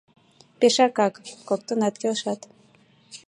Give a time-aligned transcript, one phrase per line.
[0.59, 1.13] —Пешакак!—
[1.47, 2.41] коктынат келшат.